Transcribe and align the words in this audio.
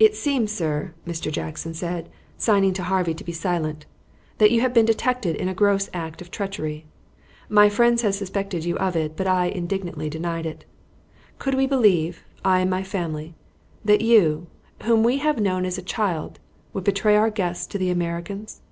"It 0.00 0.16
seems, 0.16 0.50
sir," 0.50 0.94
Mr. 1.06 1.30
Jackson 1.30 1.74
said, 1.74 2.08
signing 2.36 2.72
to 2.72 2.82
Harvey 2.82 3.14
to 3.14 3.22
be 3.22 3.30
silent, 3.30 3.86
"that 4.38 4.50
you 4.50 4.62
have 4.62 4.74
been 4.74 4.84
detected 4.84 5.36
in 5.36 5.48
a 5.48 5.54
gross 5.54 5.88
act 5.94 6.20
of 6.20 6.28
treachery. 6.32 6.86
My 7.48 7.68
friends 7.68 8.02
have 8.02 8.16
suspected 8.16 8.64
you 8.64 8.76
of 8.78 8.96
it, 8.96 9.16
but 9.16 9.28
I 9.28 9.46
indignantly 9.46 10.10
denied 10.10 10.44
it. 10.44 10.64
Could 11.38 11.54
we 11.54 11.68
believe, 11.68 12.24
I 12.44 12.58
and 12.58 12.68
my 12.68 12.82
family, 12.82 13.36
that 13.84 14.00
you, 14.00 14.48
whom 14.82 15.04
we 15.04 15.18
have 15.18 15.38
known 15.40 15.64
as 15.64 15.78
a 15.78 15.82
child, 15.82 16.40
would 16.72 16.82
betray 16.82 17.14
our 17.14 17.30
guests 17.30 17.64
to 17.68 17.78
the 17.78 17.90
Americans? 17.90 18.62